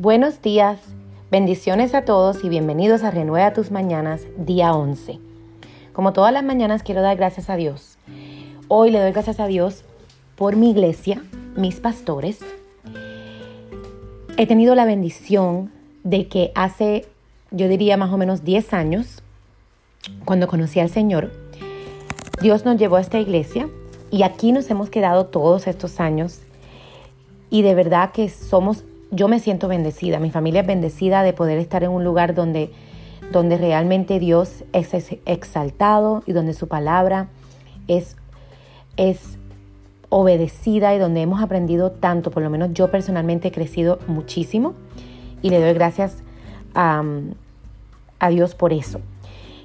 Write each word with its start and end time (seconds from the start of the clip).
Buenos 0.00 0.40
días, 0.42 0.78
bendiciones 1.28 1.92
a 1.92 2.04
todos 2.04 2.44
y 2.44 2.48
bienvenidos 2.48 3.02
a 3.02 3.10
Renueva 3.10 3.52
tus 3.52 3.72
Mañanas, 3.72 4.22
día 4.36 4.72
11. 4.72 5.18
Como 5.92 6.12
todas 6.12 6.32
las 6.32 6.44
mañanas 6.44 6.84
quiero 6.84 7.02
dar 7.02 7.16
gracias 7.16 7.50
a 7.50 7.56
Dios. 7.56 7.98
Hoy 8.68 8.92
le 8.92 9.00
doy 9.00 9.10
gracias 9.10 9.40
a 9.40 9.48
Dios 9.48 9.82
por 10.36 10.54
mi 10.54 10.70
iglesia, 10.70 11.20
mis 11.56 11.80
pastores. 11.80 12.38
He 14.36 14.46
tenido 14.46 14.76
la 14.76 14.84
bendición 14.84 15.72
de 16.04 16.28
que 16.28 16.52
hace, 16.54 17.04
yo 17.50 17.66
diría 17.66 17.96
más 17.96 18.12
o 18.12 18.18
menos 18.18 18.44
10 18.44 18.74
años, 18.74 19.24
cuando 20.24 20.46
conocí 20.46 20.78
al 20.78 20.90
Señor, 20.90 21.32
Dios 22.40 22.64
nos 22.64 22.76
llevó 22.76 22.98
a 22.98 23.00
esta 23.00 23.18
iglesia 23.18 23.68
y 24.12 24.22
aquí 24.22 24.52
nos 24.52 24.70
hemos 24.70 24.90
quedado 24.90 25.26
todos 25.26 25.66
estos 25.66 25.98
años 25.98 26.42
y 27.50 27.62
de 27.62 27.74
verdad 27.74 28.12
que 28.12 28.28
somos, 28.28 28.84
yo 29.10 29.28
me 29.28 29.40
siento 29.40 29.68
bendecida, 29.68 30.18
mi 30.18 30.30
familia 30.30 30.62
es 30.62 30.66
bendecida 30.66 31.22
de 31.22 31.32
poder 31.32 31.58
estar 31.58 31.82
en 31.82 31.90
un 31.90 32.04
lugar 32.04 32.34
donde, 32.34 32.70
donde 33.32 33.56
realmente 33.56 34.18
Dios 34.18 34.64
es 34.72 34.94
exaltado 35.24 36.22
y 36.26 36.32
donde 36.32 36.54
su 36.54 36.68
palabra 36.68 37.28
es, 37.86 38.16
es 38.96 39.38
obedecida 40.10 40.94
y 40.94 40.98
donde 40.98 41.22
hemos 41.22 41.42
aprendido 41.42 41.90
tanto, 41.90 42.30
por 42.30 42.42
lo 42.42 42.50
menos 42.50 42.70
yo 42.72 42.90
personalmente 42.90 43.48
he 43.48 43.52
crecido 43.52 43.98
muchísimo 44.06 44.74
y 45.42 45.50
le 45.50 45.60
doy 45.60 45.72
gracias 45.74 46.22
a, 46.74 47.02
a 48.18 48.28
Dios 48.28 48.54
por 48.54 48.72
eso. 48.72 49.00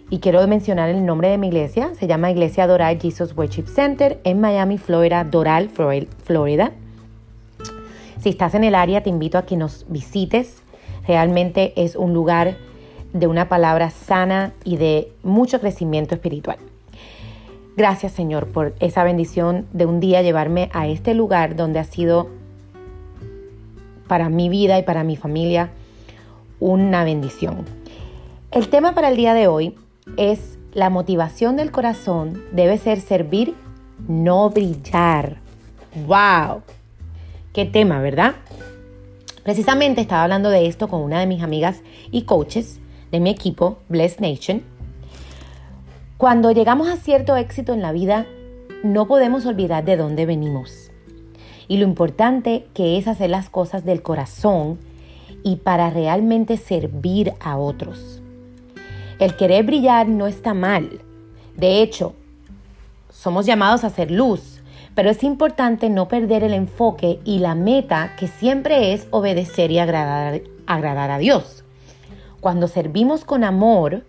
Y 0.09 0.19
quiero 0.19 0.45
mencionar 0.47 0.89
el 0.89 1.05
nombre 1.05 1.29
de 1.29 1.37
mi 1.37 1.47
iglesia, 1.47 1.91
se 1.95 2.07
llama 2.07 2.29
Iglesia 2.29 2.67
Doral 2.67 2.99
Jesus 3.01 3.35
Worship 3.35 3.65
Center 3.65 4.19
en 4.23 4.39
Miami, 4.39 4.77
Florida, 4.77 5.23
Doral, 5.23 5.69
Florida. 5.69 6.71
Si 8.23 8.29
estás 8.29 8.55
en 8.55 8.63
el 8.63 8.73
área, 8.73 9.03
te 9.03 9.09
invito 9.09 9.37
a 9.37 9.45
que 9.45 9.57
nos 9.57 9.85
visites. 9.89 10.63
Realmente 11.05 11.73
es 11.75 11.97
un 11.97 12.13
lugar 12.13 12.55
de 13.11 13.27
una 13.27 13.49
palabra 13.49 13.89
sana 13.89 14.53
y 14.63 14.77
de 14.77 15.11
mucho 15.23 15.59
crecimiento 15.59 16.15
espiritual. 16.15 16.55
Gracias 17.75 18.13
Señor 18.13 18.47
por 18.47 18.75
esa 18.79 19.03
bendición 19.03 19.67
de 19.73 19.85
un 19.85 19.99
día 19.99 20.21
llevarme 20.21 20.69
a 20.71 20.87
este 20.87 21.13
lugar 21.13 21.57
donde 21.57 21.79
ha 21.79 21.83
sido 21.83 22.29
para 24.07 24.29
mi 24.29 24.47
vida 24.47 24.79
y 24.79 24.83
para 24.83 25.03
mi 25.03 25.17
familia 25.17 25.71
una 26.61 27.03
bendición. 27.03 27.65
El 28.51 28.69
tema 28.69 28.95
para 28.95 29.09
el 29.09 29.17
día 29.17 29.33
de 29.33 29.49
hoy 29.49 29.75
es 30.15 30.57
la 30.71 30.89
motivación 30.89 31.57
del 31.57 31.71
corazón 31.71 32.41
debe 32.53 32.77
ser 32.77 33.01
servir, 33.01 33.53
no 34.07 34.49
brillar. 34.49 35.39
¡Wow! 36.07 36.61
Qué 37.53 37.65
tema, 37.65 38.01
¿verdad? 38.01 38.33
Precisamente 39.43 40.01
estaba 40.01 40.23
hablando 40.23 40.49
de 40.49 40.65
esto 40.65 40.87
con 40.87 41.01
una 41.01 41.19
de 41.19 41.27
mis 41.27 41.43
amigas 41.43 41.83
y 42.09 42.23
coaches 42.23 42.79
de 43.11 43.19
mi 43.19 43.29
equipo, 43.29 43.77
Bless 43.89 44.19
Nation. 44.19 44.63
Cuando 46.17 46.51
llegamos 46.51 46.87
a 46.87 46.97
cierto 46.97 47.37
éxito 47.37 47.75
en 47.75 47.83
la 47.83 47.91
vida, 47.91 48.25
no 48.81 49.07
podemos 49.07 49.45
olvidar 49.45 49.85
de 49.85 49.97
dónde 49.97 50.25
venimos. 50.25 50.89
Y 51.67 51.77
lo 51.77 51.83
importante 51.83 52.65
que 52.73 52.97
es 52.97 53.07
hacer 53.07 53.29
las 53.29 53.51
cosas 53.51 53.85
del 53.85 54.01
corazón 54.01 54.79
y 55.43 55.57
para 55.57 55.91
realmente 55.91 56.57
servir 56.57 57.33
a 57.39 57.57
otros. 57.57 58.19
El 59.19 59.35
querer 59.35 59.63
brillar 59.63 60.07
no 60.07 60.25
está 60.25 60.55
mal. 60.55 61.01
De 61.55 61.83
hecho, 61.83 62.15
somos 63.11 63.45
llamados 63.45 63.83
a 63.83 63.87
hacer 63.87 64.09
luz, 64.09 64.52
pero 64.95 65.09
es 65.09 65.23
importante 65.23 65.89
no 65.89 66.07
perder 66.07 66.43
el 66.43 66.53
enfoque 66.53 67.19
y 67.25 67.39
la 67.39 67.55
meta 67.55 68.15
que 68.17 68.27
siempre 68.27 68.93
es 68.93 69.07
obedecer 69.11 69.71
y 69.71 69.79
agradar, 69.79 70.41
agradar 70.67 71.11
a 71.11 71.17
Dios. 71.17 71.63
Cuando 72.39 72.67
servimos 72.67 73.25
con 73.25 73.43
amor, 73.43 74.03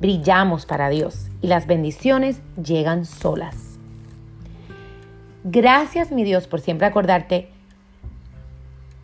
brillamos 0.00 0.66
para 0.66 0.90
Dios 0.90 1.28
y 1.40 1.48
las 1.48 1.66
bendiciones 1.66 2.40
llegan 2.62 3.04
solas. 3.04 3.78
Gracias 5.42 6.10
mi 6.12 6.24
Dios 6.24 6.46
por 6.46 6.60
siempre 6.60 6.86
acordarte, 6.86 7.48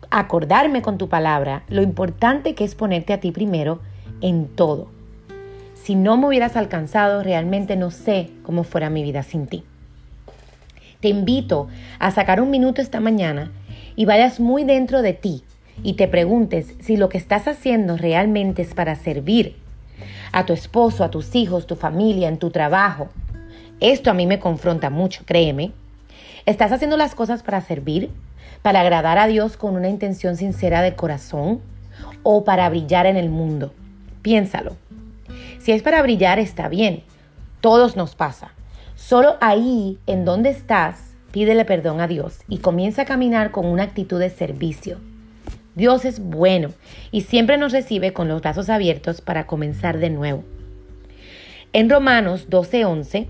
acordarme 0.09 0.81
con 0.81 0.97
tu 0.97 1.09
palabra, 1.09 1.63
lo 1.67 1.81
importante 1.81 2.53
que 2.53 2.63
es 2.63 2.75
ponerte 2.75 3.13
a 3.13 3.19
ti 3.19 3.31
primero 3.31 3.79
en 4.21 4.47
todo. 4.47 4.89
Si 5.73 5.95
no 5.95 6.15
me 6.17 6.27
hubieras 6.27 6.55
alcanzado, 6.55 7.23
realmente 7.23 7.75
no 7.75 7.91
sé 7.91 8.29
cómo 8.43 8.63
fuera 8.63 8.89
mi 8.89 9.03
vida 9.03 9.23
sin 9.23 9.47
ti. 9.47 9.63
Te 11.03 11.09
invito 11.09 11.67
a 11.99 12.11
sacar 12.11 12.39
un 12.39 12.49
minuto 12.49 12.81
esta 12.81 13.01
mañana 13.01 13.51
y 13.97 14.05
vayas 14.05 14.39
muy 14.39 14.63
dentro 14.63 15.01
de 15.01 15.11
ti 15.11 15.43
y 15.83 15.95
te 15.95 16.07
preguntes 16.07 16.75
si 16.79 16.95
lo 16.95 17.09
que 17.09 17.17
estás 17.17 17.45
haciendo 17.49 17.97
realmente 17.97 18.61
es 18.61 18.73
para 18.73 18.95
servir 18.95 19.57
a 20.31 20.45
tu 20.45 20.53
esposo, 20.53 21.03
a 21.03 21.11
tus 21.11 21.35
hijos, 21.35 21.67
tu 21.67 21.75
familia, 21.75 22.29
en 22.29 22.37
tu 22.37 22.51
trabajo. 22.51 23.09
Esto 23.81 24.11
a 24.11 24.13
mí 24.13 24.25
me 24.25 24.39
confronta 24.39 24.89
mucho, 24.89 25.23
créeme. 25.25 25.73
¿Estás 26.45 26.71
haciendo 26.71 26.95
las 26.95 27.15
cosas 27.15 27.43
para 27.43 27.59
servir? 27.59 28.09
¿Para 28.61 28.79
agradar 28.79 29.17
a 29.17 29.27
Dios 29.27 29.57
con 29.57 29.75
una 29.75 29.89
intención 29.89 30.37
sincera 30.37 30.81
de 30.81 30.95
corazón? 30.95 31.59
¿O 32.23 32.45
para 32.45 32.69
brillar 32.69 33.07
en 33.07 33.17
el 33.17 33.29
mundo? 33.29 33.73
Piénsalo. 34.21 34.77
Si 35.59 35.73
es 35.73 35.83
para 35.83 36.01
brillar, 36.01 36.39
está 36.39 36.69
bien. 36.69 37.03
Todos 37.59 37.97
nos 37.97 38.15
pasa. 38.15 38.53
Solo 38.95 39.37
ahí, 39.41 39.97
en 40.07 40.25
donde 40.25 40.49
estás, 40.49 41.15
pídele 41.31 41.65
perdón 41.65 41.99
a 41.99 42.07
Dios 42.07 42.39
y 42.47 42.59
comienza 42.59 43.01
a 43.01 43.05
caminar 43.05 43.51
con 43.51 43.65
una 43.65 43.83
actitud 43.83 44.19
de 44.19 44.29
servicio. 44.29 44.99
Dios 45.75 46.05
es 46.05 46.19
bueno 46.19 46.69
y 47.11 47.21
siempre 47.21 47.57
nos 47.57 47.71
recibe 47.71 48.13
con 48.13 48.27
los 48.27 48.41
brazos 48.41 48.69
abiertos 48.69 49.21
para 49.21 49.47
comenzar 49.47 49.97
de 49.97 50.11
nuevo. 50.11 50.43
En 51.73 51.89
Romanos 51.89 52.47
12:11 52.49 53.27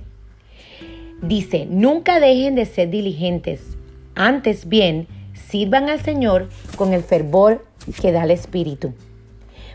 dice, 1.21 1.65
nunca 1.69 2.19
dejen 2.19 2.55
de 2.55 2.65
ser 2.65 2.89
diligentes, 2.89 3.77
antes 4.15 4.67
bien, 4.67 5.07
sirvan 5.33 5.89
al 5.89 6.01
Señor 6.01 6.49
con 6.75 6.93
el 6.93 7.03
fervor 7.03 7.65
que 8.01 8.11
da 8.11 8.25
el 8.25 8.31
Espíritu. 8.31 8.93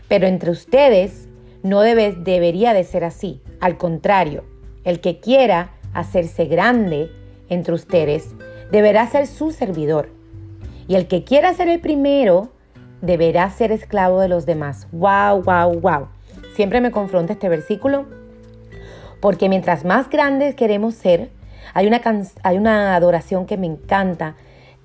Pero 0.07 0.27
entre 0.27 0.51
ustedes 0.51 1.27
no 1.63 1.81
debe, 1.81 2.13
debería 2.13 2.73
de 2.73 2.83
ser 2.83 3.03
así, 3.03 3.41
al 3.59 3.77
contrario, 3.77 4.45
el 4.83 4.99
que 4.99 5.19
quiera 5.19 5.71
hacerse 5.93 6.45
grande 6.45 7.11
entre 7.49 7.73
ustedes, 7.73 8.35
deberá 8.71 9.07
ser 9.07 9.27
su 9.27 9.51
servidor. 9.51 10.09
Y 10.87 10.95
el 10.95 11.07
que 11.07 11.23
quiera 11.23 11.53
ser 11.53 11.69
el 11.69 11.79
primero, 11.79 12.49
deberá 13.01 13.49
ser 13.49 13.71
esclavo 13.71 14.19
de 14.19 14.27
los 14.27 14.45
demás. 14.45 14.87
Wow, 14.91 15.43
wow, 15.43 15.79
wow. 15.79 16.07
Siempre 16.55 16.81
me 16.81 16.91
confronta 16.91 17.33
este 17.33 17.49
versículo 17.49 18.05
porque 19.19 19.49
mientras 19.49 19.85
más 19.85 20.09
grandes 20.09 20.55
queremos 20.55 20.95
ser, 20.95 21.29
hay 21.73 21.87
una, 21.87 22.01
hay 22.43 22.57
una 22.57 22.95
adoración 22.95 23.45
que 23.45 23.57
me 23.57 23.67
encanta 23.67 24.35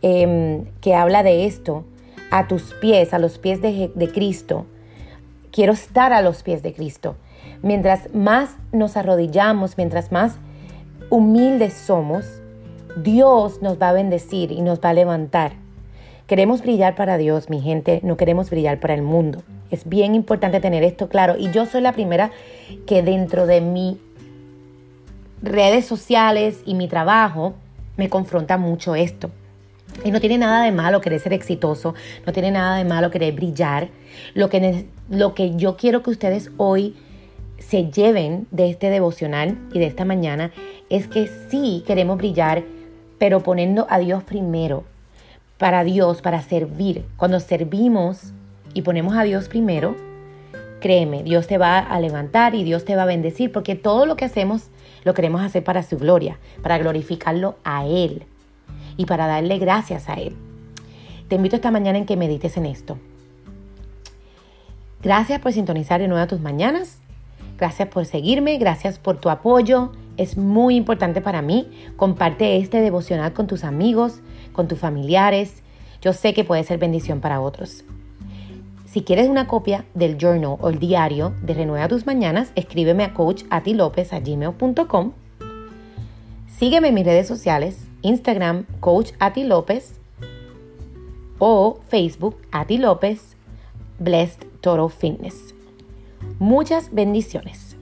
em, 0.02 0.64
que 0.80 0.94
habla 0.94 1.22
de 1.22 1.46
esto, 1.46 1.84
a 2.30 2.48
tus 2.48 2.74
pies, 2.74 3.14
a 3.14 3.18
los 3.18 3.38
pies 3.38 3.62
de, 3.62 3.92
de 3.94 4.08
Cristo. 4.10 4.66
Quiero 5.52 5.72
estar 5.72 6.12
a 6.12 6.20
los 6.20 6.42
pies 6.42 6.62
de 6.62 6.72
Cristo. 6.72 7.16
Mientras 7.62 8.12
más 8.12 8.56
nos 8.72 8.96
arrodillamos, 8.96 9.76
mientras 9.76 10.10
más 10.10 10.38
humildes 11.10 11.74
somos, 11.74 12.24
Dios 12.96 13.62
nos 13.62 13.80
va 13.80 13.90
a 13.90 13.92
bendecir 13.92 14.52
y 14.52 14.62
nos 14.62 14.80
va 14.80 14.90
a 14.90 14.94
levantar. 14.94 15.52
Queremos 16.26 16.62
brillar 16.62 16.94
para 16.94 17.18
Dios, 17.18 17.50
mi 17.50 17.60
gente, 17.60 18.00
no 18.02 18.16
queremos 18.16 18.48
brillar 18.50 18.80
para 18.80 18.94
el 18.94 19.02
mundo. 19.02 19.42
Es 19.70 19.88
bien 19.88 20.14
importante 20.14 20.60
tener 20.60 20.82
esto 20.82 21.08
claro. 21.08 21.36
Y 21.38 21.50
yo 21.50 21.66
soy 21.66 21.82
la 21.82 21.92
primera 21.92 22.30
que 22.86 23.02
dentro 23.02 23.46
de 23.46 23.60
mis 23.60 23.96
redes 25.42 25.84
sociales 25.84 26.62
y 26.64 26.74
mi 26.74 26.88
trabajo 26.88 27.54
me 27.96 28.08
confronta 28.08 28.56
mucho 28.56 28.94
esto. 28.94 29.30
Y 30.02 30.10
no 30.10 30.20
tiene 30.20 30.38
nada 30.38 30.64
de 30.64 30.72
malo 30.72 31.00
querer 31.00 31.20
ser 31.20 31.32
exitoso, 31.32 31.94
no 32.26 32.32
tiene 32.32 32.50
nada 32.50 32.76
de 32.76 32.84
malo 32.84 33.10
querer 33.10 33.34
brillar. 33.34 33.88
Lo 34.34 34.48
que, 34.48 34.86
lo 35.10 35.34
que 35.34 35.54
yo 35.56 35.76
quiero 35.76 36.02
que 36.02 36.10
ustedes 36.10 36.50
hoy 36.56 36.96
se 37.58 37.90
lleven 37.90 38.46
de 38.50 38.70
este 38.70 38.90
devocional 38.90 39.58
y 39.72 39.78
de 39.78 39.86
esta 39.86 40.04
mañana 40.04 40.52
es 40.90 41.08
que 41.08 41.28
sí 41.50 41.82
queremos 41.86 42.18
brillar, 42.18 42.64
pero 43.18 43.40
poniendo 43.42 43.86
a 43.88 43.98
Dios 43.98 44.22
primero, 44.24 44.84
para 45.58 45.84
Dios, 45.84 46.20
para 46.22 46.42
servir. 46.42 47.04
Cuando 47.16 47.40
servimos 47.40 48.32
y 48.74 48.82
ponemos 48.82 49.16
a 49.16 49.22
Dios 49.22 49.48
primero, 49.48 49.96
créeme, 50.80 51.22
Dios 51.22 51.46
te 51.46 51.58
va 51.58 51.78
a 51.78 52.00
levantar 52.00 52.54
y 52.54 52.64
Dios 52.64 52.84
te 52.84 52.96
va 52.96 53.04
a 53.04 53.06
bendecir, 53.06 53.52
porque 53.52 53.74
todo 53.74 54.04
lo 54.04 54.16
que 54.16 54.26
hacemos 54.26 54.70
lo 55.04 55.14
queremos 55.14 55.42
hacer 55.42 55.64
para 55.64 55.82
su 55.82 55.96
gloria, 55.96 56.38
para 56.62 56.78
glorificarlo 56.78 57.56
a 57.64 57.86
Él 57.86 58.24
y 58.96 59.06
para 59.06 59.26
darle 59.26 59.58
gracias 59.58 60.08
a 60.08 60.14
Él. 60.14 60.36
Te 61.28 61.36
invito 61.36 61.56
esta 61.56 61.70
mañana 61.70 61.98
en 61.98 62.06
que 62.06 62.16
medites 62.16 62.56
en 62.56 62.66
esto. 62.66 62.98
Gracias 65.02 65.40
por 65.40 65.52
sintonizar 65.52 66.00
de 66.00 66.08
nuevo 66.08 66.22
a 66.22 66.26
tus 66.26 66.40
mañanas. 66.40 67.00
Gracias 67.56 67.88
por 67.88 68.04
seguirme, 68.04 68.58
gracias 68.58 68.98
por 68.98 69.18
tu 69.18 69.30
apoyo. 69.30 69.92
Es 70.16 70.36
muy 70.36 70.76
importante 70.76 71.20
para 71.20 71.42
mí. 71.42 71.68
Comparte 71.96 72.56
este 72.56 72.80
devocional 72.80 73.32
con 73.32 73.46
tus 73.46 73.64
amigos, 73.64 74.20
con 74.52 74.68
tus 74.68 74.78
familiares. 74.78 75.62
Yo 76.00 76.12
sé 76.12 76.34
que 76.34 76.44
puede 76.44 76.64
ser 76.64 76.78
bendición 76.78 77.20
para 77.20 77.40
otros. 77.40 77.84
Si 78.86 79.02
quieres 79.02 79.28
una 79.28 79.48
copia 79.48 79.84
del 79.94 80.18
journal 80.18 80.56
o 80.60 80.68
el 80.68 80.78
diario 80.78 81.34
de 81.42 81.54
Renueva 81.54 81.88
tus 81.88 82.06
Mañanas, 82.06 82.52
escríbeme 82.54 83.02
a 83.02 83.12
coachatilopez.gmail.com 83.12 85.12
Sígueme 86.46 86.88
en 86.88 86.94
mis 86.94 87.04
redes 87.04 87.26
sociales, 87.26 87.88
Instagram, 88.02 88.66
Coach 88.78 89.10
López 89.36 89.98
o 91.38 91.80
Facebook, 91.88 92.36
Ati 92.52 92.78
López, 92.78 93.36
Blessed 93.98 94.46
Total 94.60 94.88
Fitness. 94.88 95.54
Muchas 96.38 96.92
bendiciones. 96.92 97.73